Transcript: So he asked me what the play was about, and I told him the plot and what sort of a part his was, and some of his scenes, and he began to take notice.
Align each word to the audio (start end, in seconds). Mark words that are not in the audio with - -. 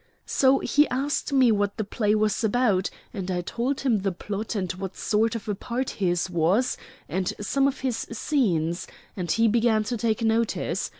So 0.25 0.57
he 0.57 0.89
asked 0.89 1.31
me 1.31 1.51
what 1.51 1.77
the 1.77 1.83
play 1.83 2.15
was 2.15 2.43
about, 2.43 2.89
and 3.13 3.29
I 3.29 3.41
told 3.41 3.81
him 3.81 3.99
the 3.99 4.11
plot 4.11 4.55
and 4.55 4.71
what 4.71 4.97
sort 4.97 5.35
of 5.35 5.47
a 5.47 5.53
part 5.53 5.91
his 5.91 6.27
was, 6.27 6.75
and 7.07 7.31
some 7.39 7.67
of 7.67 7.81
his 7.81 8.07
scenes, 8.11 8.87
and 9.15 9.31
he 9.31 9.47
began 9.47 9.83
to 9.83 9.97
take 9.97 10.23
notice. 10.23 10.89